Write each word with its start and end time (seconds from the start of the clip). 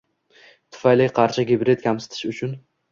Tufayli 0.77 1.07
qarshi 1.21 1.47
gibrid 1.53 1.87
kamsitish 1.89 2.29
uchun 2.37 2.63